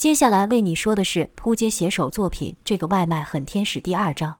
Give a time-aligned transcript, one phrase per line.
[0.00, 4.38] 接下来为你说的是扑街写手作品《这个外卖很天使》第二章。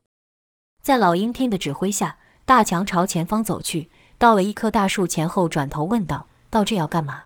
[0.81, 7.25] 在老鹰听的指挥下，大强朝前方走去，到了一棵大树前后，转头问道：“到这要干嘛？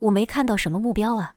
[0.00, 1.34] 我没看到什么目标啊。”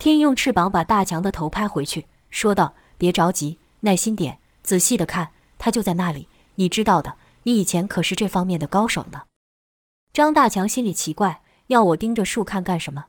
[0.00, 6.26] 听用翅膀把大强的头拍回去，说道：“别着急，耐心点，仔细的看，他就在那里。
[6.56, 7.14] 你知道的，
[7.44, 9.22] 你以前可是这方面的高手呢。”
[10.12, 13.04] 张大强心里奇怪，要我盯着树看干什么？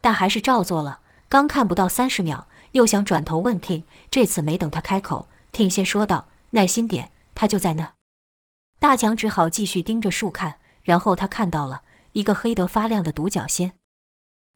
[0.00, 1.00] 但还是照做了。
[1.30, 7.92] 刚看不到三十秒，又想转头问 Ting，这次没等他开口，Ting 先说道：“耐心点，他就在那。”
[8.80, 11.82] 大强只好继续盯着树看，然后他看到了
[12.14, 13.74] 一个黑得发亮的独角仙。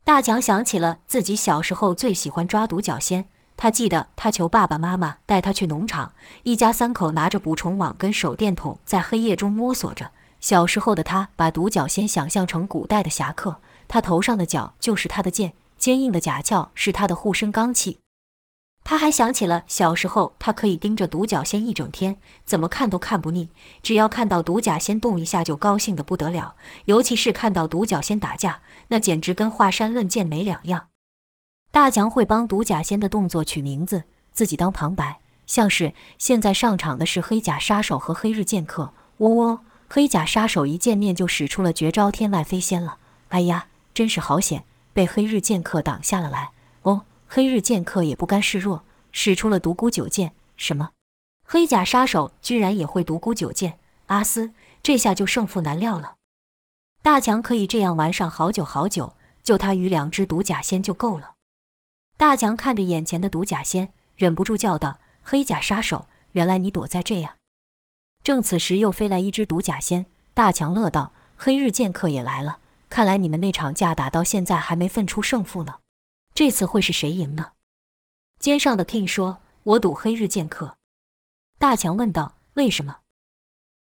[0.03, 6.13] 大强想起了自己小时候最喜欢抓独角仙，他记得他求爸爸妈妈带他去农场，
[6.43, 10.11] 一家三口拿着捕虫网跟手电筒在黑夜中摸索着。
[10.41, 15.53] 小时候的他把独角仙想象成古代的侠客，他头上的角就是他的剑。
[15.85, 17.99] 坚硬的甲壳是他的护身罡器。
[18.85, 23.51] 他还想起了小时候，他可以盯着独角仙一整天，怎么看都看不腻。
[23.83, 26.55] 只要看到独角仙动一下，就高兴得不得了。
[26.87, 30.89] 尤其是看到独角仙打架，那简直跟华山论剑没两样。
[31.71, 38.95] 大强会帮独角仙的动作取名字，自己当旁白，像是现在上场的是黑甲杀手和黑日剑客。
[39.19, 42.97] 喔喔，黑甲杀手一见面就使出了绝招天外飞仙了。
[43.29, 44.65] 哎呀，真是好险！
[44.95, 46.53] 被黑日剑客挡下了来。
[46.83, 50.33] 哦，黑日剑客也不甘示弱，使出了独孤九剑。
[50.57, 50.93] 什么？
[51.47, 53.79] 黑甲杀手居然也会独孤九剑？
[54.07, 56.15] 阿斯，这下就胜负难料了。
[57.03, 61.33] 大强可以这样玩上好久好久，就他与两只独角仙就够了。
[62.17, 67.35] 大强看着眼前的独角仙，忍不住叫道：“黑甲杀手，原来你躲在这样。”
[68.25, 70.07] 正此时，又飞来一只独角仙。
[70.33, 72.59] 大强乐道：“黑日剑客也来了。”
[72.95, 75.81] 看来你们那场架打到现在还没分出胜负呢，
[76.33, 77.51] 这次会是谁赢呢？
[78.39, 80.77] 肩上的 King 说：“我赌黑日剑客。”
[81.59, 82.99] 大强问道：“为什么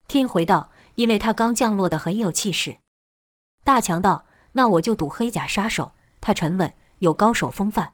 [0.07, 2.79] ？”King 回道：“因为他刚降落的很有气势。”
[3.63, 7.93] 大强道：“那我就赌黑甲杀手，他沉稳，有高手风范。”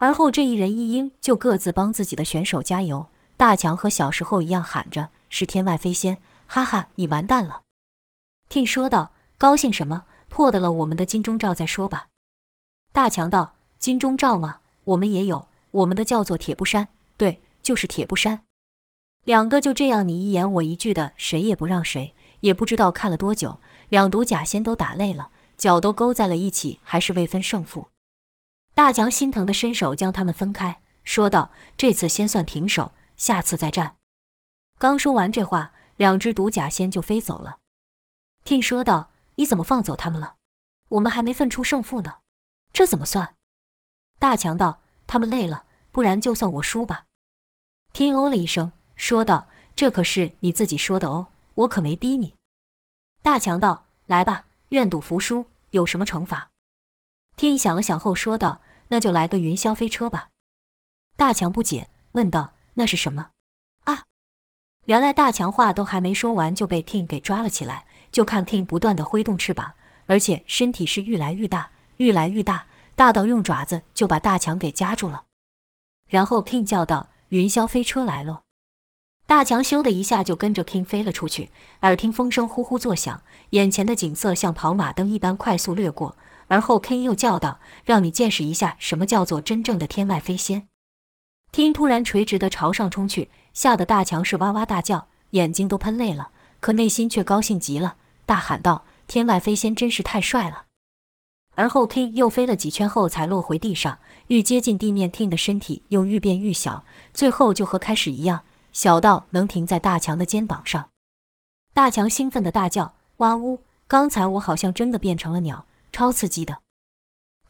[0.00, 3.10] 而后这一人一鹰就各自帮自己的选手加油。
[3.36, 6.16] 大强和小时候一样喊着：“是天外飞仙！”
[6.48, 7.64] 哈哈，你完蛋了
[8.48, 12.08] ”King 说道：“高兴什么？”破得了我们的金钟罩再说吧。
[12.90, 14.60] 大强道：“金钟罩吗？
[14.84, 16.88] 我们也有，我们的叫做铁布衫。
[17.18, 18.42] 对，就是铁布衫。”
[19.24, 22.14] 两个就这样你一言我一句的，谁也不让谁。
[22.40, 23.60] 也不知道看了多久，
[23.90, 25.28] 两独角仙都打累了，
[25.58, 27.88] 脚都勾在了一起，还是未分胜负。
[28.74, 33.96] 大强心疼的伸手将他们分开，说道：“这次先算平手，下次再战。”
[34.80, 37.58] 刚说完这话，两只独角仙就飞走了。
[38.44, 39.11] 听说道。
[39.36, 40.36] 你怎么放走他们了？
[40.88, 42.18] 我们还没分出胜负呢，
[42.72, 43.34] 这怎么算？
[44.18, 47.06] 大强道：“他们累了，不然就算我输吧。”
[47.92, 52.34] 听哦了一声，说道：“这可是你自己说的哦，我可没逼你。”
[53.22, 56.50] 大强道：“来吧，愿赌服输，有什么惩罚？”
[57.36, 60.28] 听想了想后说道：“那就来个云霄飞车吧。”
[61.16, 63.30] 大强不解，问道：“那是什么？”
[63.84, 64.04] 啊！
[64.84, 67.86] 原来大强话都还没说完，就被听给抓了起来。
[68.12, 69.72] 就看 King 不断地挥动翅膀，
[70.06, 75.24] 而且身体是愈来愈大，愈来愈大，大到用爪子就把大强给夹住了。
[76.08, 78.42] 然后 King 叫道：“云霄飞车来了！”
[79.26, 81.50] 大强咻的一下就跟着 King 飞了出去，
[81.80, 86.16] 耳听风声呼呼作响，眼前的景色像跑马灯一般快速掠过。
[86.48, 90.68] 而后 King 又叫道：“让你见识一下什么叫做真正的天外飞仙
[91.50, 96.30] ！”Ting 突然垂直的朝上冲去，吓得大强是哇哇大叫，眼睛都喷泪了，
[96.60, 97.96] 可内心却高兴极了。
[98.32, 100.64] 大喊道：“天外飞仙真是太帅了！”
[101.54, 103.98] 而后 Ting 又飞了几圈后才落回地上，
[104.28, 110.88] 愈接近地面，Ting 的身体又愈变愈小，最后就和开始一样，小到能停在大强的肩膀上。
[111.74, 113.60] 大强兴奋地大叫：“哇呜！
[113.86, 116.62] 刚才我好像真的变成了鸟，超刺激的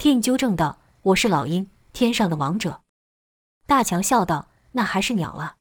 [0.00, 2.81] ！”Ting 纠正道：“我是老鹰，天上的王者。”
[3.69, 5.58] 大强笑道：“那还是鸟啊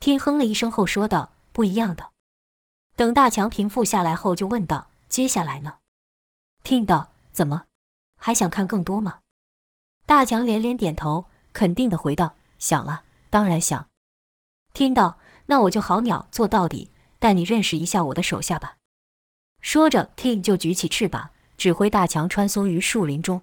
[0.00, 2.10] ！”Ting 哼了一声后说道：“不一样的。”
[2.98, 5.74] 等大强平复下来后，就问道：“接下来呢？”
[6.64, 7.66] 听到怎么
[8.16, 9.20] 还想看更多吗？
[10.04, 13.86] 大强连连点头，肯定的回道：“想了，当然想。”
[14.74, 16.90] 听到，那我就好鸟做到底，
[17.20, 18.78] 带你认识一下我的手下吧。
[19.60, 23.42] 说着，Ting 就举起翅膀，指挥大强穿梭于树林中。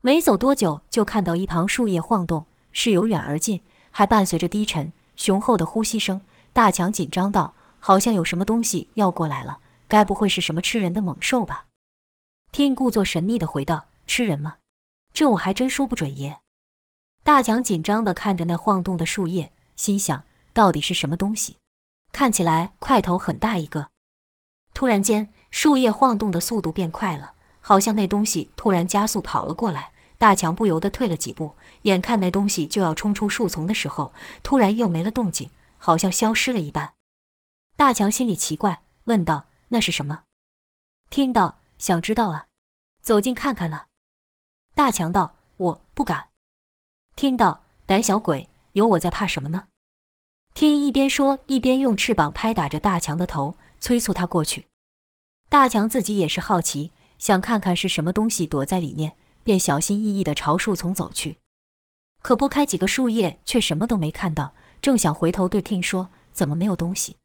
[0.00, 3.62] 没走多久，就看到一旁树叶晃动，是由远而近，
[3.92, 6.20] 还伴随着低沉雄厚的呼吸声。
[6.52, 7.54] 大强紧张道。
[7.86, 9.58] 好像有什么东西要过来了，
[9.88, 11.66] 该不会是什么吃人的猛兽吧
[12.50, 14.56] ？Ting 故作神秘地回道：“吃人吗？
[15.12, 16.40] 这我还真说不准耶。
[17.22, 21.58] 大强紧张地看着那晃动的树叶，心想：到底是什么东西？
[22.10, 23.90] 看起来块头很大一个。
[24.72, 29.92] 突然间，树叶晃动的速度变快了，好像那东西突然加速跑了过来。
[30.16, 36.94] 大强不由得退了几步，眼看那东西就要冲出树丛的时候，突然又没了动静，好像消失了一般。
[37.76, 40.24] 大强心里奇怪，问道：“那是什么？”
[41.10, 42.46] 听到：“想知道啊，
[43.02, 43.86] 走近看看了。”
[44.74, 46.28] 大强道：“我不敢。”
[47.16, 49.68] 听到：“胆小鬼，有我在，怕什么呢？”
[50.54, 54.66] 天一边说一边用翅膀拍打着大强的头，催促他过去。
[55.48, 59.16] 大强自己也是好奇，想看看是什么东西躲在里面。
[59.42, 61.38] 便小心翼翼地朝树丛走去，
[62.22, 64.54] 可拨开几个树叶，却什么都没看到。
[64.80, 67.18] 正想回头对听说：“怎么没有东西？”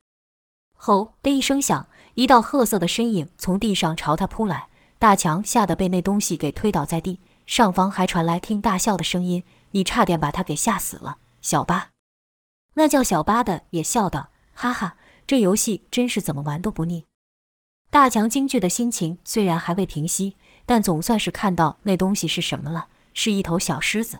[0.81, 4.69] 吼的一声响，一道褐色的身影从地上朝他扑来。
[4.97, 11.89] 大强吓得被那东西给推倒在地，上方还传来听大笑的声音：“你差点把他给吓死了，小巴。”
[12.75, 14.95] 那叫小巴的也笑道：“哈哈，
[15.27, 17.05] 这游戏真是怎么玩都不腻。”
[17.91, 20.37] 大强惊惧的心情虽然还未平息。
[20.69, 24.19] 但总算是看到那东西是什么了，是一头小狮子。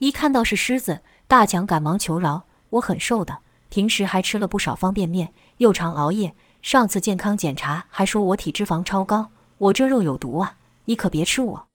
[0.00, 3.41] 一看到是狮子，大强赶忙求饶：“我很瘦的，
[3.72, 6.34] 平时还吃了不少方便面，又常熬夜。
[6.60, 10.58] 上次健康检查还说我体脂肪超高，我这肉有毒啊！
[10.84, 11.66] 你可别吃我。”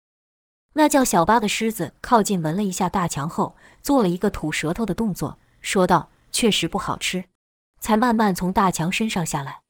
[0.78, 7.26] 那叫小巴的狮子靠近闻了一下大强后，做了一个吐舌头的动作，说道：“确实不好吃。”
[7.82, 9.62] 才慢慢从大强身上下来。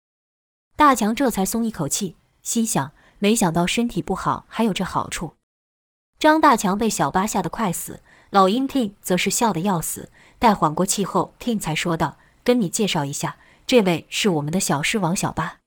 [0.75, 2.91] 大强这才松一口气，心想。
[3.19, 5.35] 没想到身体不好还有这好处。
[6.19, 8.01] 张大强被小巴吓得快死，
[8.31, 10.11] 老鹰听则是笑得要死。
[10.39, 15.57] 待缓过气后，听才说道：“跟你介绍一下，这位是我们的小狮王小巴。”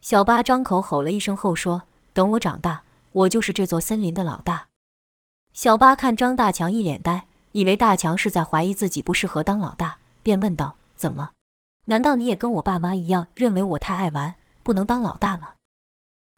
[0.00, 1.82] 小巴张口吼了一声后说
[2.12, 2.82] ：“等我长大，
[3.12, 4.68] 我就是这座森林的老大。”
[5.54, 11.30] 小巴看张大强一脸呆，以为大强是在怀疑自己不适合当老大，便问道：“怎么？
[11.86, 15.52] 难道你也跟我爸妈一样，认为我太爱玩，不能当老大吗？”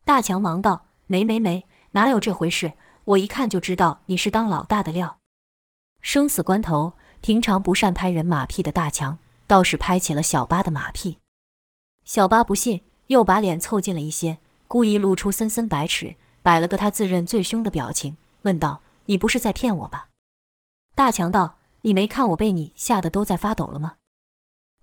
[0.05, 2.75] 大强忙道：“没没没，哪有这回事？
[3.05, 5.19] 我一看就知道你是当老大的料。”
[6.03, 11.19] 生死关头，平常不善拍人马屁的大强倒是拍起了小巴的马屁。
[12.05, 20.09] 小巴不信，又把脸凑近了一些，故意露出森森白齿，摆了个他自认最凶的表情，问道：“你不是在骗我吧？”
[20.95, 23.97] 大强道：“你没看我被你吓得都在发抖了吗？”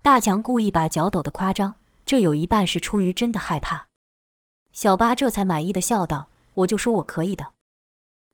[0.02, 3.86] 大强故意把脚抖得夸张，这有一半是出于真的害怕。
[4.72, 7.52] 小巴这才满意的笑道：“我就说我可以的。”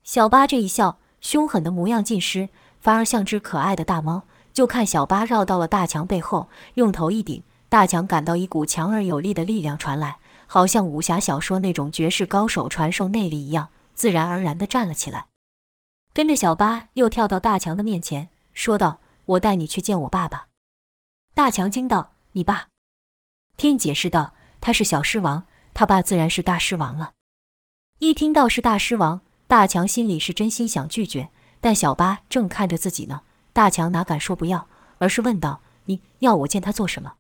[0.02, 2.49] 小巴这一笑，凶狠的模样尽失，
[2.80, 4.22] 反而像只可爱的大猫。
[4.52, 15.26] 就看小巴绕到了大强背后，用头一顶，大强感到一股强而有力的力量传来，好像武侠小说那种绝世高手传授内力一样，自然而然地站了起来。
[16.12, 20.48] 跟着小巴又跳到大强的面前，说道：“我带你去见我爸爸。”
[21.32, 22.66] 大强惊道：“你爸？”
[23.56, 27.12] 听解释道：“他是小狮王。”他爸自然是大狮王了。
[28.00, 31.30] 一听到是大狮王，大强心里是真心想拒绝，
[31.60, 33.22] 但小巴正看着自己呢，
[33.52, 34.66] 大强哪敢说不要，
[34.98, 37.14] 而是问道：“你要我见他做什么？”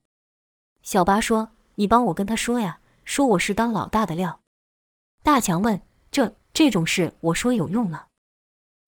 [0.82, 4.40] 小巴说：“你帮我跟他说呀，说我是当老大的料。”
[5.22, 8.06] 大强问：“这这种事，我说有用吗？”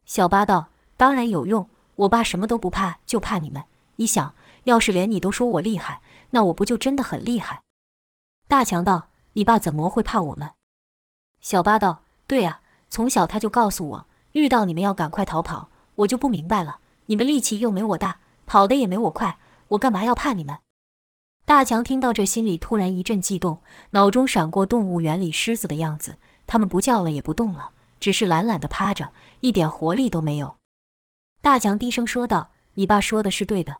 [0.07, 3.65] 小巴道：“当然有用，我爸什么都不怕，就怕你们。
[3.97, 4.35] 你想
[4.65, 6.01] 要是连你都说我厉害，
[6.31, 7.63] 那我不就真的很厉害？”
[8.49, 9.09] 大强道。
[9.35, 10.51] 你爸怎么会怕我们？
[11.41, 12.61] 小巴道：“对呀，
[12.91, 15.69] 从小他就告诉我，遇到你们要赶快逃跑。
[15.97, 20.59] 我就不明白了，你们力气又没我大，跑得也没我快，我干嘛要怕你们？”
[21.45, 23.61] 大强听到这，心里突然一阵悸动，
[23.91, 30.57] 脑中闪过动物园里狮子的样子，他们不叫了，也不动了，只是懒懒地趴着，一点活力都没有。
[31.43, 33.79] 大强低声说道：“你爸说的是对的。”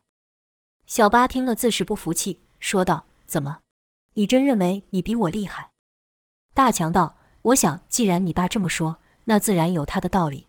[0.87, 3.61] 小巴听了，自是不服气，说道：“怎么？”
[4.15, 5.71] 你真认为你比我厉害？
[6.53, 10.47] 大强道：“我想，既然你爸这么说，那自然有他的道理。”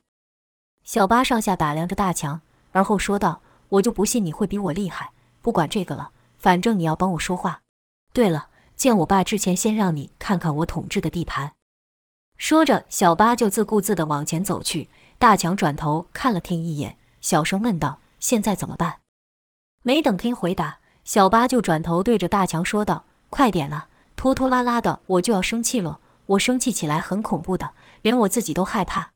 [0.84, 5.12] 小巴上下打量着大强，而后说道：“我就不信你会比我厉害。
[5.42, 7.62] 不管这个了，反正你要帮我说话。
[8.12, 11.54] 对了，见我爸之前，先让你看看我统治的地盘。”
[12.38, 14.90] 说着，小巴就自顾自地往前走去。
[15.18, 19.00] 大强转头看了听一眼，小声问道：“现在怎么办？”
[19.84, 23.06] 没等听回答，小巴就转头对着大强说道。
[23.30, 26.00] 快点了，拖拖拉拉的，我就要生气了。
[26.26, 27.72] 我生气起来很恐怖的，
[28.04, 29.14] 连我自己都害怕。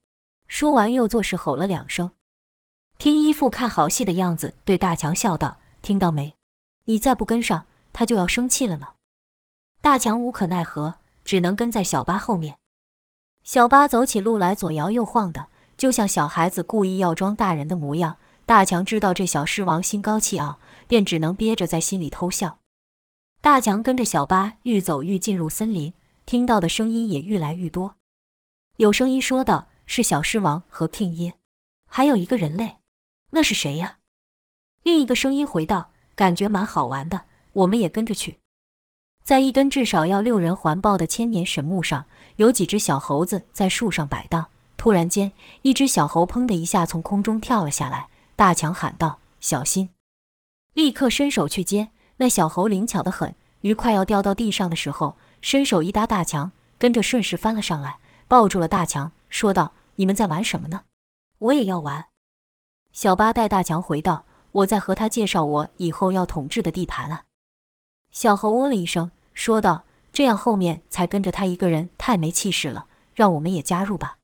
[0.47, 2.11] 说完，又作势吼了两声。
[2.97, 6.33] 听一副看好戏的样子，对大强笑道：“听到没？
[6.85, 8.87] 你再不跟上，他就要生气了呢。”
[9.81, 12.57] 大强无可奈何，只能跟在小巴后面。
[13.43, 18.17] 小巴走起路来左摇右晃的，就像小孩子故意要装大人的模样。
[18.45, 22.59] 大强知道这小狮王心高气傲，便只能憋着在心里偷笑。
[23.41, 25.93] 大强跟着小八愈走愈进入森林，
[26.25, 27.95] 听到的声音也愈来愈多。
[28.77, 31.33] 有声音说道：“是小狮王和 King 耶，
[31.87, 32.77] 还有一个人类，
[33.31, 33.97] 那是谁呀？”
[34.83, 38.37] 另一个声音回道：“感觉蛮好玩的，我们也跟着去。”
[39.25, 42.05] 在一根至少要六人环抱的千年神木上，
[42.35, 44.47] 有几只小猴子在树上摆荡。
[44.77, 45.31] 突然间，
[45.63, 48.07] 一只小猴砰的一下从空中跳了下来。
[48.35, 49.89] 大强喊道：“小心！”
[50.73, 51.89] 立刻伸手去接。
[52.17, 60.83] 那小猴灵巧得很，于快要掉到地上的时候，伸手一搭大强，跟着顺势翻了上来，抱住了大强，说道：“你们在玩什么呢？
[61.39, 62.07] 我也要玩。”
[62.91, 67.25] 小八带大强回道：“我在和他介绍我以后要统治的地盘啊。”
[68.11, 74.17] 小猴哦了一声，说道：“这样后面才跟着他一个人太没气势了，让我们也加入吧。”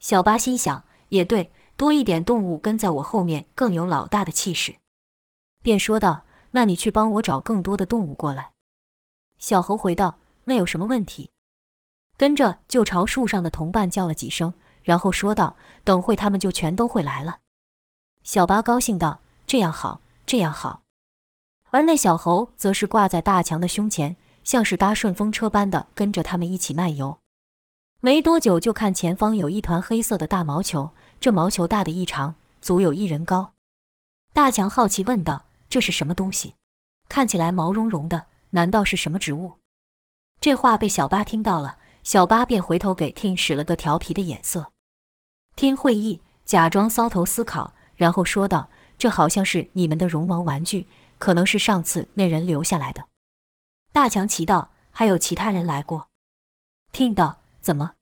[0.00, 4.76] 小八心想：“也对。”多一点动物跟在我后面，更有老大的气势，
[5.62, 8.52] 便说道：“那你去帮我找更多的动物过来。”
[9.38, 11.30] 小猴回道：“那有什么问题？”
[12.22, 17.40] 跟着就朝树上的同伴叫了几声，然后说道：“等会他们就全都会来了。”
[18.22, 20.82] 小八高兴道：“这样好，这样好。”
[21.70, 24.14] 而那小猴则是挂在大强的胸前，
[24.44, 27.18] 像是搭顺风车般的跟着他们一起漫游。
[27.98, 30.92] 没多久，就看前方有一团黑色的大毛球。
[31.18, 33.54] 这毛球大的异常，足有一人高。
[34.32, 36.54] 大强好奇问道：“这是什么东西？
[37.08, 39.54] 看起来毛茸茸的，难道是什么植物？”
[40.40, 44.72] 这话被小八听到了，小八便回头给听使了个调皮的眼色。
[45.54, 48.68] 听会意，假装搔头思考，然后说道
[48.98, 53.06] ：“这好像是你们的绒毛玩具，可能是上次那人留下来的。”
[53.92, 56.08] 大强奇道：“还有其他人来过？”
[56.92, 57.92] 听道：“怎么？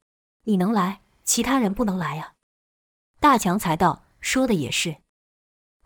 [0.45, 2.33] 你能来，其他人不能来呀？”
[3.21, 4.97] 大强才道：“说的也是。”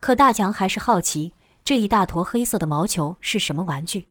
[0.00, 4.08] 可大强还是好奇，这一大坨黑色的毛球是什么玩具？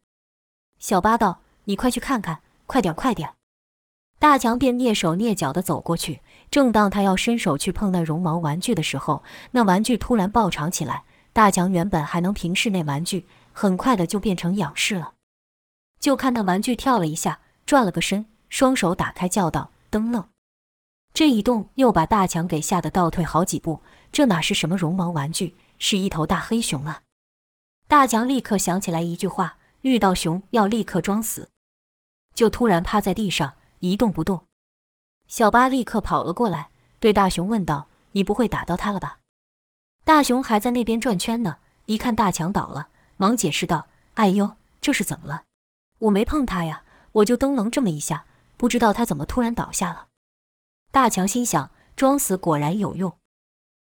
[0.80, 3.36] 小八道：“你快去看看，快点，快点！”
[4.24, 6.22] 大强便蹑手蹑脚地走过去。
[6.50, 11.03] 正当他要伸手去碰那绒毛玩具的时候，那玩具突然暴涨起来。
[11.34, 15.15] 大强原本还能平视那玩具，很快的就变成仰视了。
[16.00, 20.25] 就看那玩具跳了一下，转了个身，双手打开，叫道：“噔愣！”
[21.13, 23.82] 这一动又把大强给吓得倒退好几步。
[24.13, 27.01] 这哪是什么绒毛玩具，是一头大黑熊啊！
[27.89, 31.50] 大强立刻想起来一句话：遇到熊要立刻装死，
[32.34, 33.56] 就突然趴在地上
[33.90, 34.46] 一动不动。
[35.28, 36.70] 小八立刻跑了过来，
[37.02, 39.20] 对大熊问道：“你不会打到他了吧？”
[40.06, 42.88] 大熊还在那边转圈呢，一看大强倒了，
[43.18, 45.44] 忙解释道：“哎呦，这是怎么了？
[46.00, 48.25] 我没碰他呀，我就噔楞这么一下，
[48.56, 50.08] 不知道他怎么突然倒下了。”
[50.90, 53.18] 大强心想，装死果然有用。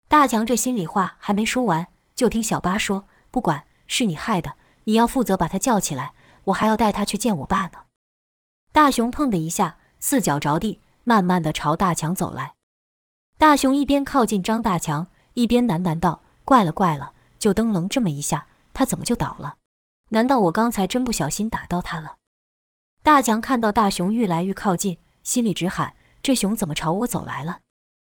[0.06, 4.54] 大强这心里话还没说完，就听小八说：“不管是你害的，
[4.84, 6.12] 你要负责把他叫起来，
[6.44, 7.86] 我还要带他去见我爸呢。”
[8.72, 12.54] 大熊砰的一下，四脚着地，慢慢的朝大强走来。
[13.36, 19.56] 大熊一边靠近张大强，一边喃喃道：“怪了怪了，就灯笼这么一下，他怎么就倒了？
[20.10, 22.16] 难道我刚才真不小心打到他了？”
[23.02, 25.94] 大强看到大熊愈来愈靠近，心里直喊。
[26.22, 27.60] 这熊怎么朝我走来了？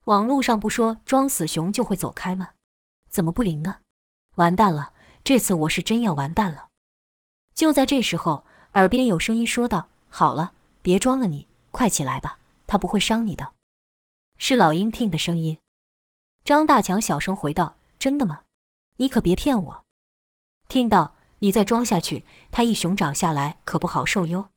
[0.05, 2.49] 网络上不说装死熊就会走开吗？
[3.09, 3.77] 怎么不灵呢？
[4.35, 6.67] 完蛋了，这次我是真要完蛋了！
[7.55, 10.51] 就在这时候，耳边有声音说道：“好了，
[10.81, 12.37] 别装了你，快起来吧，
[12.67, 13.53] 他不会伤你的。”
[14.37, 15.57] 是老鹰听的声音。
[16.43, 18.41] 张大强小声回道：“真的吗？
[18.97, 19.85] 你可别骗我。”
[20.67, 24.49] 听到，你再装下去，他一熊掌下来可不好受哟。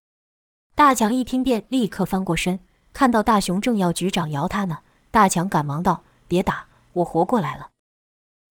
[0.74, 2.58] 大强一听便立刻翻过身。
[2.92, 4.80] 看到大熊正要举掌摇他呢，
[5.10, 7.70] 大强赶忙道：“别打，我活过来了。”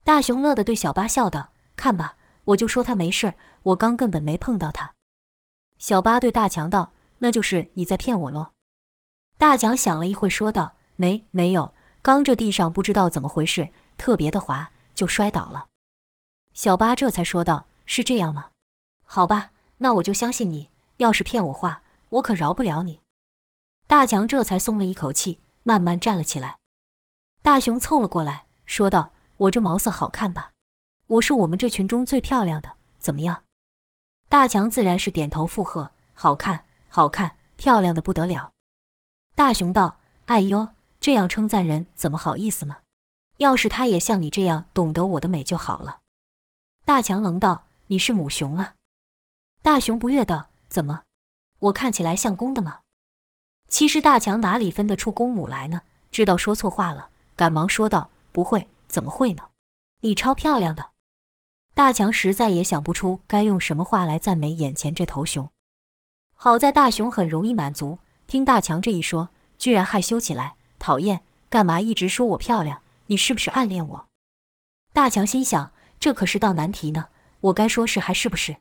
[0.03, 3.33] 大熊乐得对小八笑道：“看吧，我就说他没事，
[3.63, 4.93] 我刚根本没碰到他。”
[5.83, 8.51] 小八对大强道：“那就是你在骗我喽。”
[9.37, 15.67] 大强想了一会，说道：“没，没有，刚这地上不知道怎么回事，特别的滑，就摔倒了。”
[16.55, 18.51] 小八这才说道：“是这样吗？
[19.03, 20.69] 好吧，那我就相信你。
[20.97, 23.01] 要是骗我话，我可饶不了你。”
[23.85, 26.59] 大强这才松了一口气，慢慢站了起来。
[27.41, 30.53] 大熊凑了过来，说道：“我这毛色好看吧？
[31.07, 33.43] 我是我们这群中最漂亮的，怎么样？”
[34.33, 38.51] 大强自然是点头附和：“好看，好看，漂亮的不得了。”
[39.37, 42.79] 大熊道：“哎呦，这样称赞人怎么好意思嘛？
[43.37, 45.99] 要是他也像你这样懂得我的美就好了。”
[46.83, 48.73] 大强冷道：“你是母熊啊？”
[49.61, 51.03] 大熊不悦道：“怎么？
[51.59, 52.79] 我看起来像公的吗？”
[53.69, 55.83] 其实大强哪里分得出公母来呢？
[56.09, 59.49] 知道说错话了，赶忙说道：“不会，怎么会呢？
[59.99, 60.89] 你超漂亮的。”
[61.75, 65.49] 大强实在也想不出该用什么话来赞美眼前这头熊。
[66.35, 70.55] 好在大熊很容易满足，听大强这一说，居然害羞起来。
[70.77, 72.81] 讨厌，干嘛一直说我漂亮？
[73.07, 74.05] 你是不是暗恋我？
[74.93, 77.07] 大强心想，这可是道难题呢，
[77.39, 78.57] 我该说是还是不是？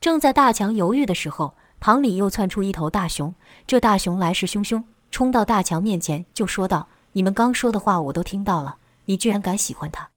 [0.00, 3.34] 正在大强犹豫的时候，旁里又窜出一头大熊。
[3.66, 10.09] 这大熊来势汹汹，冲到大强面前就说道：“你们刚说的话我都听到了，你居然敢喜欢他？”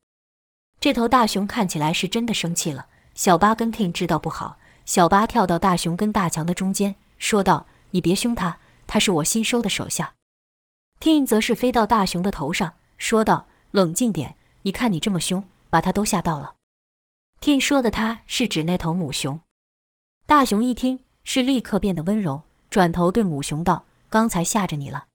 [0.83, 2.87] 这头大熊看起来是真的生气了。
[3.15, 10.15] 小巴跟 King 知道不好，小巴跳到大熊跟大强的中间，说道：“你别凶他，他是我新收的手下。”
[10.99, 16.55] King 则是飞到大熊的头上，说道：“冷静点，你看你这么凶，把他都吓到了。
[17.39, 19.39] ”King 说的他是指那头母熊。
[20.25, 25.05] 大熊一听，是立刻变得温柔，转头对母熊道：“刚才吓着你了。”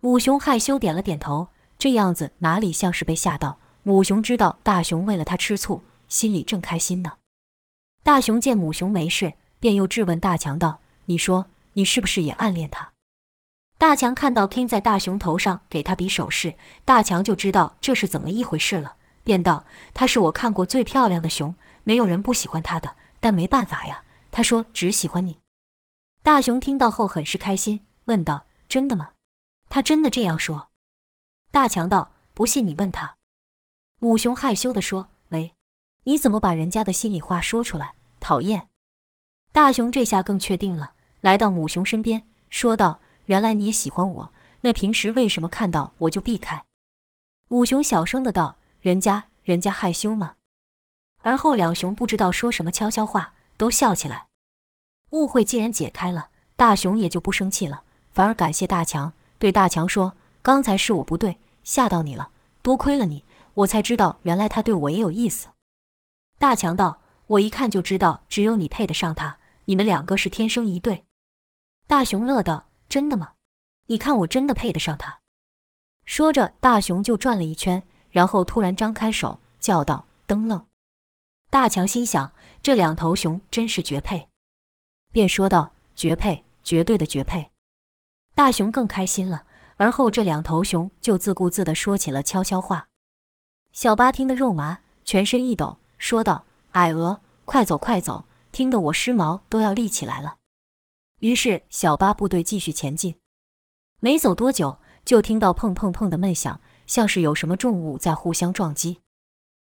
[0.00, 3.56] 母熊害羞点了点头，这样子哪里像是被吓到。
[3.84, 7.14] 母熊知道大熊为了它吃醋，心里正开心呢。
[8.04, 12.92] 大熊见母熊没事，便又质问大强道：“你说，你是不是也暗恋他？”
[13.78, 22.94] 大强看到 King 在大熊头上给他比手势，大强就知道这是怎么一回事了，便道：“他是我看过最漂亮的熊，没有人不喜欢他的。
[23.18, 25.38] 但没办法呀，他说只喜欢你。”
[26.22, 29.10] 大熊听到后很是开心，问道：“真的吗？
[29.68, 30.68] 他真的这样说？”
[31.50, 33.16] 大强道：“不信你问他。”
[34.02, 35.54] 母熊害羞地说：“喂，
[36.02, 37.94] 你怎么把人家的心里话说出来？
[38.18, 38.66] 讨厌！”
[39.54, 44.32] 大熊这下更确定了，来到母熊身边，说道：“原来你也喜欢我，
[44.62, 46.64] 那平时为什么看到我就避开？”
[47.46, 50.34] 母熊小声的道：“人家，人家害羞吗？”
[51.22, 54.26] 而后两熊不知道说什么悄悄话，都笑起来。
[55.10, 62.30] 误会既然解开了，大熊也就不生气了，反而感谢大强，对大强说：“刚才是我不对，吓到你了，
[62.62, 63.22] 多亏了你。”
[63.54, 65.48] 我才知道，原来他对我也有意思。
[66.38, 69.38] 大强道：“我一看就知道，只有你配得上他。
[69.66, 71.04] 你们两个是天生一对。”
[71.86, 73.34] 大熊乐道：“真的吗？
[73.86, 75.20] 你看我真的配得上他。”
[76.04, 80.66] 说着，大熊就转了一圈，然后突然张开手，叫道：“灯愣！”
[81.50, 84.28] 大强心想：这两头熊真是绝配，
[85.12, 87.50] 便说道：“绝配，绝对的绝配。”
[88.34, 89.44] 大熊更开心了。
[89.76, 92.88] 而后，这两头熊就自顾自地说起了悄悄话。
[93.72, 100.36] 小巴听得肉麻，全身一抖，说道：“矮鹅，快走快走，听得我湿毛都要立起来了。”
[101.20, 103.16] 于是小巴部队继续前进。
[104.00, 109.00] 没走多久，就听到砰砰砰的闷响，像是有什么重物在互相撞击。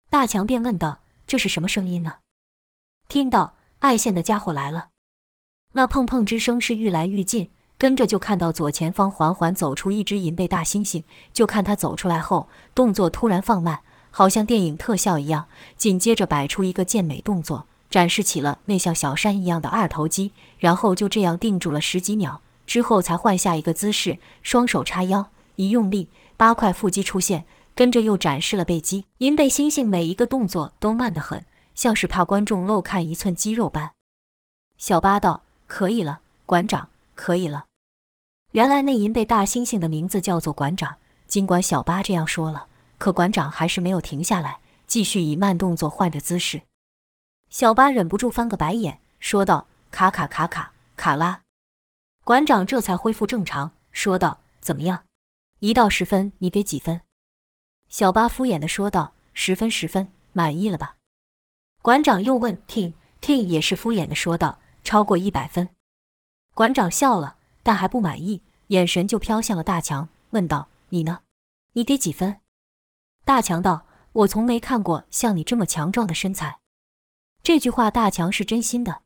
[0.10, 2.20] 大强便问道：“这是什么声音呢？”
[3.10, 4.92] 听到爱线的家伙来了，
[5.74, 7.52] 那砰砰之声是愈来愈近。
[7.78, 15.48] 跟着就看到左前方缓缓走出一只银背大猩猩，就看他走出来后，动作突然放慢，好像电影特效一样。
[15.76, 29.06] 紧接着摆出一个健美动作，展示起了那像小山一样的二头肌，然后就这样定住了十几秒，之后才换下一个姿势，双手叉腰，一用力，八块腹肌出现，跟着又展示了背肌。
[29.20, 33.92] 银背猩猩每一个动作都慢得很，像是怕观众漏看一寸肌肉般。
[34.78, 37.66] 小巴道：“可以了，馆长，可以了。”
[38.54, 40.96] 原来那银背大猩猩的名字叫做馆长。
[41.28, 42.66] 尽管小巴这样说了，
[43.00, 46.62] 可馆长还是没有停下来，继续以慢动作换着姿势。
[47.50, 51.42] 小巴忍不住翻个白眼，说道：“卡卡卡卡卡拉。”
[52.24, 55.06] 馆长这才恢复正常，说道：“怎么样？
[55.58, 57.02] 一到十分，你给几分？”
[57.90, 60.98] 小巴敷衍的说道：“十分，十分，满意了吧？”
[61.82, 65.70] 馆长又问 King，King 也是敷衍的说道：“超过一百分。”
[66.54, 67.38] 馆长笑了。
[67.62, 71.20] 但还不满意，眼神就飘向了大强，问道：“你呢？
[71.74, 72.40] 你给几分？”
[73.26, 76.60] 大强道：“我从没看过像你这么强壮的身材。”
[77.44, 79.02] 这句话大强是真心的。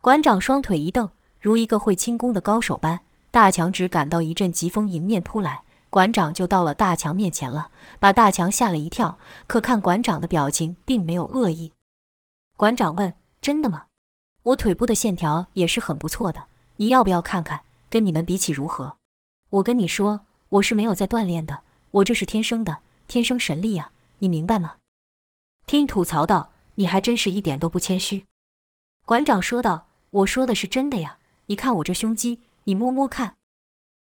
[0.00, 9.18] 馆长双腿一蹬，如一个会轻功的高手般，大强只感到一阵疾风迎面扑来，馆长就到了大强面前了，把大强吓了一跳。
[9.46, 11.72] 可看馆长的表情，并没有恶意。
[12.56, 13.86] 馆长问：“真的吗？
[14.42, 16.44] 我腿部的线条也是很不错的，
[16.76, 18.96] 你要不要看看？”跟你们比起如何？
[19.50, 21.60] 我跟你说，我是没有在锻炼的，
[21.92, 24.76] 我这是天生的，天生神力啊，你明白吗？
[25.66, 28.26] 听吐槽道：“你还真是一点都不谦虚。”
[29.06, 33.36] 馆长说道：“我说的是真的呀，你看我这胸肌，你摸摸看。”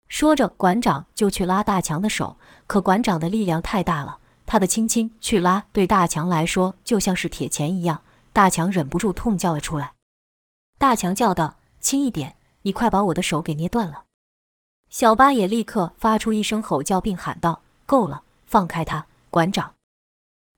[0.09, 9.93] 说着，馆长就去拉大强的手，可馆长的力量太大了，他的轻轻去拉对大强来说就像是铁钳一样，大强忍不住痛叫了出来。
[10.77, 14.05] 大强叫道：“轻一点。”你快把我的手给捏断了！
[14.89, 19.73] 小巴也立刻发出一声吼叫，并喊道：“够了，放开他，馆长。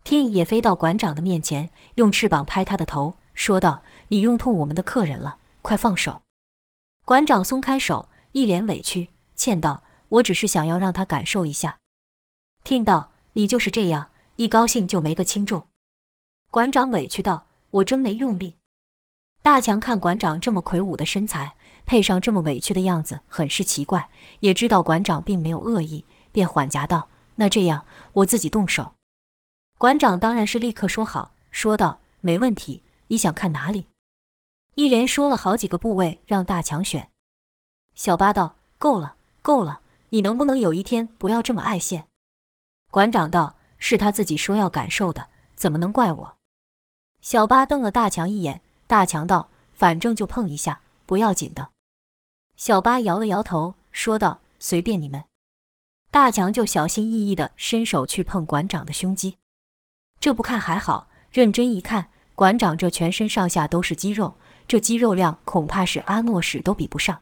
[0.04, 6.22] 听也飞到馆长的面前，用翅膀拍他的头，说道：“你用痛我们的客人了，快放手！”
[7.08, 9.82] 馆长松开手，一脸委屈，歉道
[10.20, 11.78] ：“我只是想要让他感受一下。”
[12.66, 15.66] 听道：“你就是这样，一高兴就没个轻重。”
[16.52, 18.58] 馆长委屈道：“我真没用力。”
[19.42, 21.56] 大强看馆长这么魁梧的身材，
[21.86, 24.10] 配上这么委屈的样子，很是奇怪，
[24.42, 26.04] 也知道馆长并没有恶意，
[26.34, 28.94] 便缓颊道：“那这样，我自己动手。”
[29.78, 33.88] 馆长当然是立刻说好，说道：“没问题，你想看哪里？”
[34.76, 37.10] 一连说了好几个部位让大强选。
[37.94, 42.08] 小八道：“够了，够了，你能不能有一天不要这么爱现？”
[42.92, 46.38] 馆长道：“是他自己说要感受的，怎么能怪我？”
[47.22, 51.70] 小八瞪了大强一眼，大强道：“反正就碰一下，不要紧的。”
[52.56, 55.24] 小八摇了摇头，说道：“随便你们。”
[56.16, 59.38] 大强就小心翼翼地伸手去碰馆长的胸肌。
[60.22, 67.22] 这不看还好，认真一看，馆长这全身上下都是肌肉，这肌肉量恐怕是阿诺史都比不上。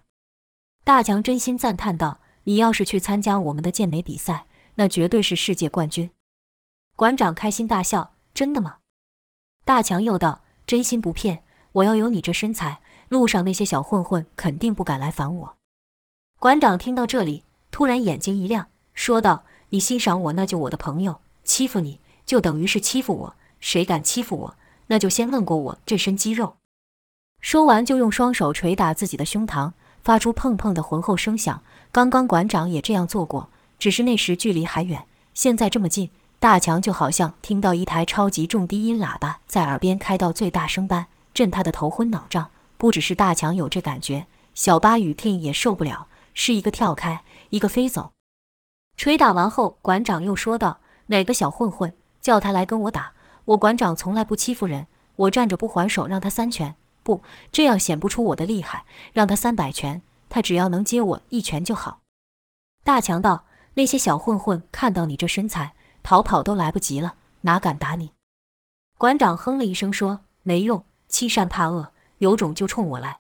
[0.84, 6.12] 大强真心赞叹道：“你要是去参加我们的健美比赛，那绝对是世界冠军。”
[6.96, 8.78] 馆长开心大笑：“真的吗？”
[9.66, 12.80] 大强又道：“真心不骗，我要有你这身材，
[13.10, 15.58] 路上那些小混混肯定不敢来烦我。”
[16.38, 24.56] 馆长听到这里，突然眼睛一亮，说道：“你欣赏我，那就我的朋友；欺负你。”就等于是欺负我，谁敢欺负我，
[24.88, 26.56] 那就先问过我这身肌肉。
[27.42, 31.62] 说完，就用双手捶打自己的胸膛，发出砰砰的浑厚声响。
[31.92, 42.52] 刚刚馆长也这样做过，只是那时距离还远，现在这么近，大强就好像听到一台超级重低音喇叭在耳边开到最大声般，震他的头昏脑胀。
[42.78, 48.13] 不只是大强有这感觉，小八与 King 也受不了，是一个跳开，一个飞走。
[48.96, 53.14] 捶打完后，馆长又说道：“哪个小混混？”叫他来跟我打，
[53.46, 54.88] 我馆长从来不欺负人。
[55.16, 58.86] 我站着不还手，让他三拳，不这样显不出我的厉害。
[59.12, 62.00] 让他三百拳，他只要能接我一拳就好。
[62.84, 68.14] 大强道：“那些小混混看到你这身材，逃跑都来不及了，哪敢打你？”
[68.98, 73.20] 馆长哼了一声说：“没用，欺善怕恶，有种就冲我来。”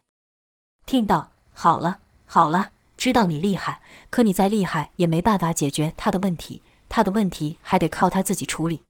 [0.88, 2.72] 听到好了好了，
[3.04, 8.82] 知道你厉害，可你再厉害也没办法解决他的问题，他的问题还得靠他自己处理。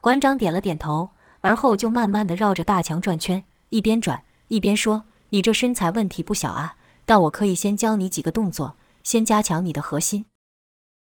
[0.00, 10.26] 馆长点了点头，而后就慢慢地绕着大强转圈，一边转一边说：“你这身材问题不小啊，但我可以先教你几个动作，先加强你的核心。”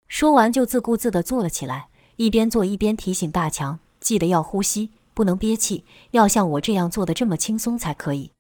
[0.07, 8.31] 说完就自顾自地坐了起来，一边做一边提醒大强：“记得要呼吸，不能憋气，要像我这样做的这么轻松才可以。”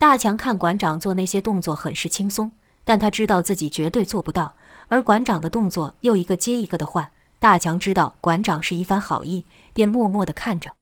[0.00, 2.52] 大强看馆长做那些动作很是轻松，
[2.84, 4.54] 但他知道自己绝对做不到，
[4.88, 7.10] 而馆长的动作又一个接一个的换。
[7.38, 10.76] 大强知道馆长是一番好意，便默默地看着。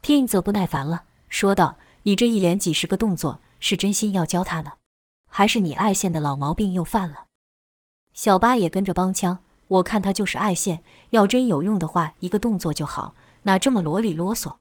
[0.00, 4.74] 听则不耐烦了，说道：“你这一连几十个动作，是真心要教他呢，
[5.28, 7.24] 还是你爱线的老毛病又犯了？”
[8.14, 14.56] 小八也跟着帮腔：“我看他就是爱线，要真有用的话，一个动作就好，哪这么啰里啰嗦？”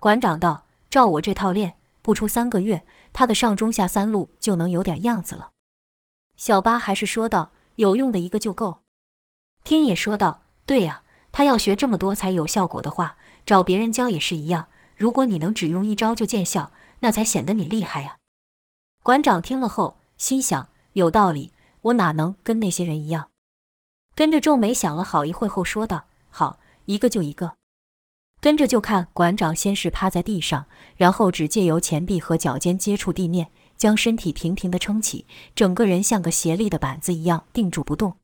[0.00, 5.50] 馆长道：“照我这套练，不出三个月，他的上中下三路就能有点样子了。”
[6.40, 8.80] 小八还是说道：“有用的一个就够。”
[9.62, 14.68] 天也说道：“对呀，他要学这么多才有效果的话，找别人教也是一样。
[14.96, 18.16] 如果你能只用一招就见效，那才显得你厉害呀。”
[19.04, 23.28] 馆长听了后心想：“有道理，我哪能跟那些人一样？”
[24.16, 27.52] 跟着皱眉想了好一会后说道：“好，一个就一个。”
[28.40, 30.64] 跟着就看馆长先是趴在地上，
[30.96, 33.50] 然后只借由前臂和脚尖接触地面，
[33.80, 38.18] 将身体平平地撑起，整个人像个斜立的板子一样定住不动。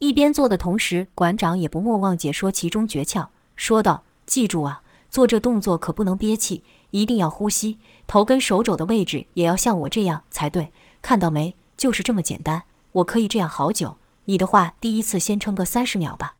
[0.00, 11.56] 一边做的同时，馆长也不莫忘解说其中诀窍，说道：“记住啊，做这动作可不能憋气，一定要呼吸，头跟手肘的位置也要像我这样才对，看到没？
[11.78, 12.64] 就是这么简单。
[12.92, 16.34] 我可以这样好久，你的话，第一次先撑个三十秒吧。”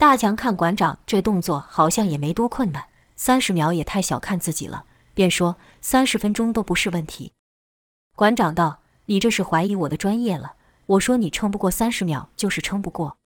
[0.00, 7.32] 大强看馆长这动作好像也没多困难，三十秒也太小看自己了，便说：“三十分钟都不是问题。”
[8.14, 13.16] 馆长道：“你这是怀疑我的专业了。”我说你撑不过三十秒，就是撑不过。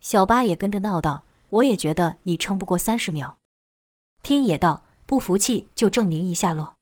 [0.00, 3.38] 小八也跟着闹道：“我也觉得你撑不过三十秒。”
[4.24, 6.74] 听也道：“不服气就证明一下喽。”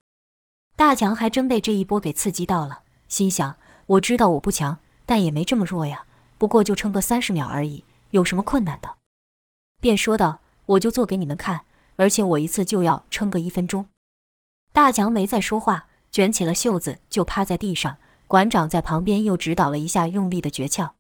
[0.77, 6.07] 大强还真被这一波给刺激到了，心想：“我知道我不强，但也没这么弱呀，
[6.39, 8.97] 不过就撑个三十秒而已，有什么困难的？”
[9.83, 13.87] 便说道：“我就做给你们看，而且我一次就要撑个一分钟。”
[14.73, 15.89] 大强没再说话，
[16.19, 17.97] 卷起了袖子就趴在地上。
[18.27, 20.95] 馆长在旁边又指导了一下用力的诀窍。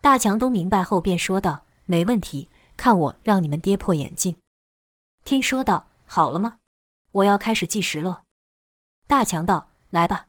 [0.00, 4.36] 大强都明白后，便说道：“没问题，看我让你们跌破眼镜。”
[5.26, 6.56] 听说道：“好了吗？
[7.12, 8.22] 我要开始计时了。”
[9.06, 10.28] 大强道：“来吧。”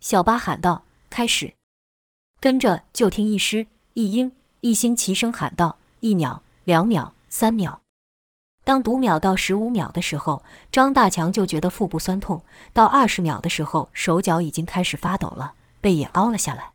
[0.00, 1.52] 小八喊道：“开始！”
[2.40, 7.82] 跟着就听一师一鹰一星齐声喊道：“一秒，两秒，三秒。”
[8.68, 12.42] 当读秒到十五秒的时候，张大强就觉得腹部酸痛；
[12.74, 16.72] 到二十秒的时候，手脚已经开始发抖了，背也凹了下来。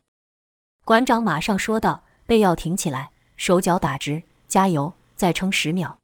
[0.84, 4.94] 馆长马上说道：“背要挺起来，手脚打直，加油！
[5.14, 5.98] 再撑十秒。”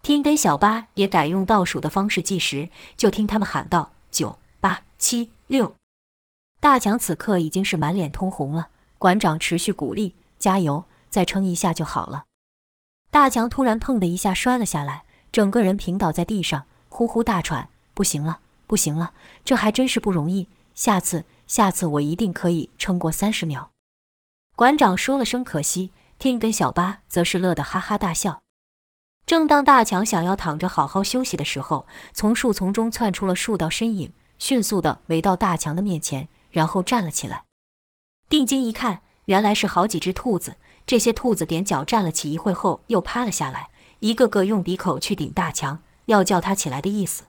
[0.00, 5.74] 听跟小八也改用倒数的方式计时，就听他们喊道：“九、八、七、六。”
[6.58, 8.68] 大强此刻已经是满脸通红了。
[8.96, 12.24] 馆长持续鼓励：“加油，再撑一下就好了。”
[13.12, 17.68] 大强突然砰的一下摔了下来，整个人平倒在地上，呼呼大喘。
[17.92, 19.12] 不行了，不行了，
[19.44, 20.48] 这还真是不容易。
[20.74, 23.70] 下次，下次我一定可以撑过三十秒。
[24.56, 28.40] 馆长说了声可惜，听跟小八则是乐得哈哈大笑。
[29.26, 37.44] 正当大强想要躺着好好休息的时候，从树丛中窜出了数道身影，迅速地围到大强的面前，然后站了起来。
[38.30, 40.56] 定睛一看，原来是好几只兔子。
[40.86, 47.24] 这些兔子踮脚站了起一会后，又趴了下来，一个个用鼻口去顶大强，要叫他起来的意思。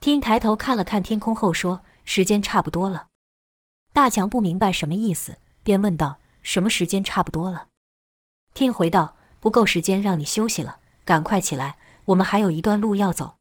[0.00, 3.08] 听抬头看了看天空后说：“时间差不多了。”
[3.92, 7.68] 大强不明白什么意思，便问道：“什么时间差不多了？”
[8.54, 13.36] 听回道：“不够时间让你休息了，赶快起来，我们还有一段路要走。”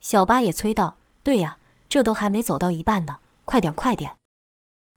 [0.00, 1.58] 小八也催道：“对呀，
[1.88, 4.16] 这都还没走到一半呢，快点，快点！”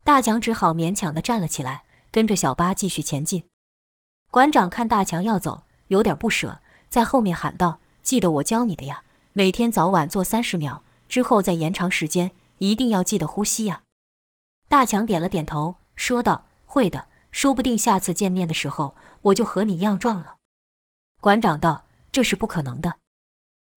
[0.03, 1.83] 大强只好勉强地站了起来。
[2.12, 3.43] 跟着小八继续前进。
[4.30, 13.82] 馆长看大强要走，有点不舍，在后面喊道：“记得我教你的呀，每天早晚做三十秒，之后再延长时间，一定要记得呼吸呀。”
[14.69, 20.36] 大强点了点头，说道：“会的，说不定下次见面的时候，我就和你一样壮了。”
[21.19, 22.95] 馆长道：“这是不可能的。”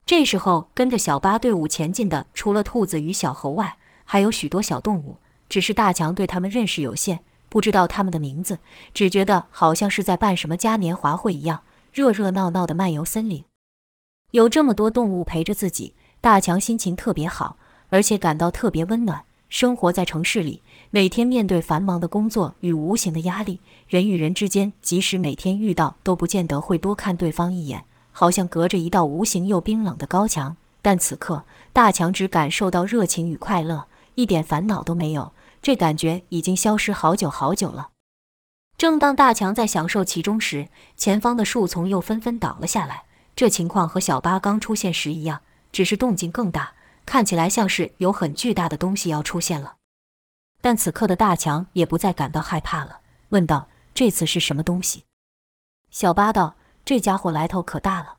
[0.07, 5.19] 这时候，跟着小八队伍前进的，除了兔子与小猴外，还有许多小动物，
[5.49, 7.25] 只是大强对他们认识有限。
[7.55, 8.59] 不知道他们的名字，
[8.93, 11.63] 只觉得好像是在办什么嘉年华会一样，
[11.93, 13.45] 热热闹闹的漫游森林。
[14.33, 17.57] 有这么多动物陪着自己，大强心情特别好，
[17.91, 19.23] 而且感到特别温暖。
[19.49, 30.57] 生活在城市里，每天面对繁忙的工作与无形的压力，人与人之间，即使每天遇到，都不见得会多看对方一眼，好像隔着一道无形又冰冷的高墙。
[30.83, 33.85] 但此刻，大强只感受到热情与快乐，
[34.17, 35.31] 一点烦恼都没有。
[35.65, 37.89] 这感觉已经消失好久好久了。
[38.77, 43.05] 正当大强在享受其中时，前方的树丛又纷纷倒了下来。
[43.35, 45.41] 这情况和小八刚出现时一样，
[45.73, 46.75] 只是动静更大，
[47.07, 49.77] 看起来像是有很巨大的东西要出现了。
[50.61, 53.01] 但此刻的大强也不再感到害怕了，
[53.31, 55.05] 问道：“这次是什么东西？”
[55.91, 58.19] 小八道：“这家伙来头可大了。”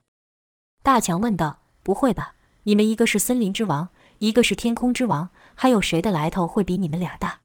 [0.82, 2.34] 大强问道：“不会吧？
[2.64, 7.42] 你们一个是森林之王，一个是天空之王。”还有谁的来头会比你们俩大？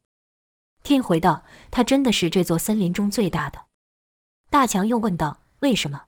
[0.83, 3.66] 天回道：“他真的是这座森林中最大的。”
[4.51, 6.05] 大强又问道：“为什么？”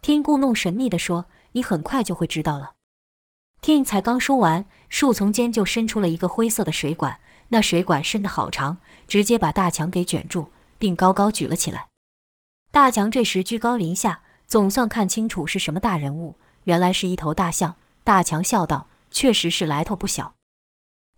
[0.00, 2.74] 天故弄神秘地说：“你很快就会知道了。”
[3.60, 8.78] 天才刚说完，树丛间就伸出了一个灰色的水管，那水管伸得好长，
[9.08, 11.88] 直接把大强给卷住，并高高举了起来。
[12.70, 17.74] 大强这时居高临下，总算看清楚是什么大人物，原来是一头大象。
[18.04, 20.34] 大强笑道：“确实是来头不小。”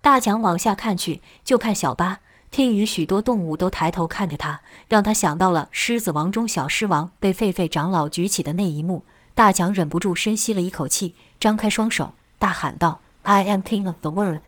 [0.00, 9.04] 大强往下看去，就看小八、天与许多动物都抬头看着他，让他想到了《狮子王》中小狮王被狒狒长老举起的那一幕。
[9.34, 14.40] 大强忍不住深吸了一口气，张开双手，大喊道：“I am king of the world！”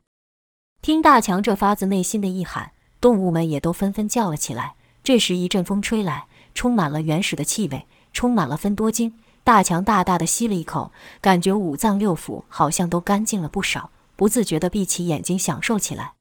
[0.83, 4.75] 听大强这发自内心的一喊，动物们也都纷纷叫了起来。
[5.05, 9.15] 这时一阵风吹来，充满了原始的气味，充满了芬多精。
[9.45, 13.91] 大强大大的吸了一口，感觉五脏六腑好像都干净了不少。
[14.17, 16.15] 不自觉地闭起眼睛享受起来。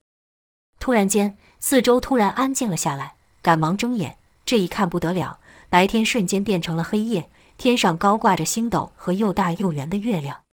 [0.80, 10.44] 突然间，四周突然安静了下来，赶忙睁眼，这一看不得了，白天瞬间变成了黑夜，天上高挂着星斗和又大又圆的月亮。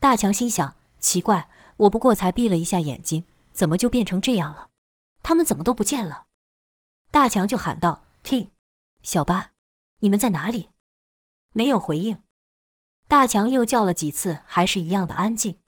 [0.00, 4.68] 大强心想：奇怪，我不过才闭了一下眼睛，怎么就变成这样了？
[5.22, 6.24] 他们怎么都不见了？
[7.10, 8.50] 大强就喊道：“听，
[9.02, 9.52] 小八，
[10.00, 10.70] 你们在哪里？”
[11.54, 12.18] 没有回应。
[13.06, 15.58] 大强又叫了几次，还是一样的安静。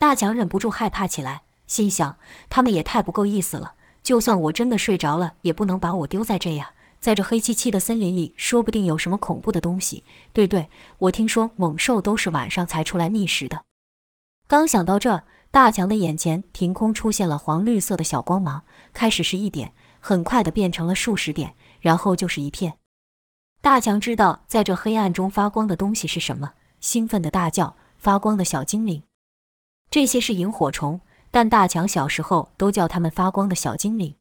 [0.00, 2.16] 大强忍不住害怕起来，心想：
[2.48, 3.74] 他们也太不够意思了。
[4.02, 10.02] 就算我真的睡着了，也不能把我丢在这样，在这黑漆漆的森林里，说不定有什么恐怖的东西。
[10.32, 13.64] 对对，我听说猛兽都是晚上才出来觅食的。
[14.48, 18.62] 刚想到这，大强的眼前凭空出现了黄绿色的小光芒，
[18.94, 22.78] 开始是一点，很快的变成了数十点，然后就是一片。
[23.60, 29.02] 大强知道在这黑暗中发光的东西是什么，兴奋的大叫：“发光的小精灵！”
[29.90, 31.00] 这些是萤火虫，
[31.32, 34.14] 但大强小时候都叫它们发光的小精灵。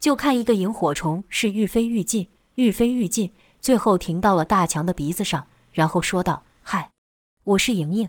[0.00, 6.90] 就看一个萤火虫是愈飞愈近，愈飞愈近，最后停到了大强的鼻子上，然后说道：“嗨，
[7.44, 8.08] 我是莹莹。”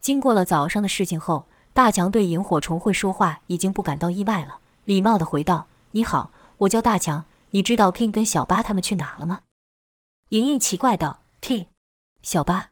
[0.00, 7.24] 经过了早上的事情后，大强对萤火虫会说话已经不感到意外了，礼貌地回道：“你好，我叫大强。
[7.50, 9.40] 你知道 King 跟小巴他们去哪了吗？”
[10.30, 11.66] 莹莹奇怪道：“King，
[12.22, 12.70] 小巴，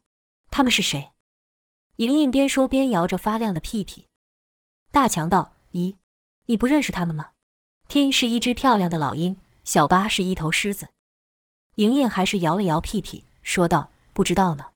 [0.50, 1.11] 他们是谁？”
[1.99, 4.07] 莹莹边说边摇着发亮的屁屁。
[4.93, 5.97] 大强道：“咦，
[6.47, 7.31] 你不认识他们吗？”
[7.89, 10.87] 天是一只漂亮的老鹰，小巴是一头狮子。
[11.75, 14.67] 莹莹还是摇了摇屁屁，说道：“不知道呢，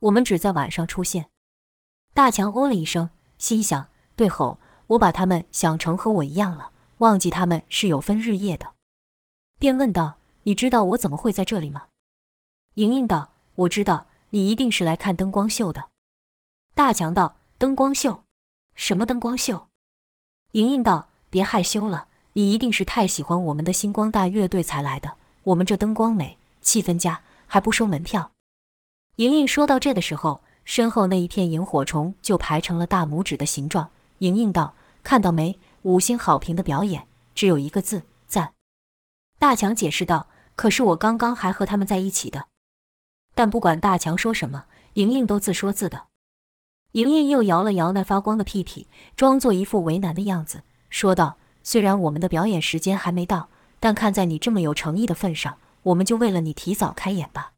[0.00, 1.28] 我们只在晚上出现。”
[2.14, 8.72] 大强哦了一声，心想：“对吼，我把他们想成和我一样了，忘记他们是有分日夜的。”
[9.60, 11.88] 便问道：“你知道我怎么会在这里吗？”
[12.76, 15.90] 莹莹道：“我知道，你一定是来看灯光秀的。”
[16.74, 18.22] 大强道：“灯光秀？
[18.74, 19.68] 什么灯光秀？”
[20.52, 25.18] 莹莹道：“别害羞了。”你一定是太喜欢我们的星光大乐队才来的。
[25.42, 28.32] 我们这灯光美，气氛佳，还不收门票。
[29.16, 33.90] 莹莹说到这的时候，身后那一片萤火虫就排成了大拇指的形状。
[34.20, 35.58] 莹莹道：“看到没？
[35.82, 38.54] 五星好评的表演，只有一个字：赞。”
[39.38, 42.46] 大强解释道：“可是我刚刚还和他们在一起的。”
[43.36, 46.06] 但不管大强说什么，莹莹都自说自的。
[46.92, 51.36] 莹莹又摇了摇那发光的屁屁，装作一副为难的样子，说道。
[51.64, 57.51] 虽然我们的表演时间还没到，但看在你这么有诚意的份上，我们就为了你提早开演吧。